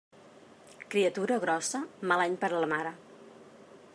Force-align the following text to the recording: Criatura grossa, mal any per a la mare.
Criatura 0.95 1.37
grossa, 1.43 1.83
mal 2.13 2.25
any 2.25 2.41
per 2.45 2.51
a 2.59 2.65
la 2.65 2.73
mare. 2.75 2.97